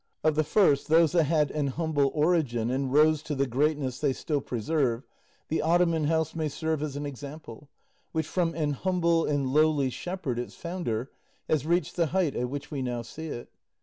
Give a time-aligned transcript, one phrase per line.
[0.23, 4.13] Of the first, those that had an humble origin and rose to the greatness they
[4.13, 5.03] still preserve,
[5.47, 7.69] the Ottoman house may serve as an example,
[8.11, 11.11] which from an humble and lowly shepherd, its founder,
[11.47, 13.49] has reached the height at which we now see it.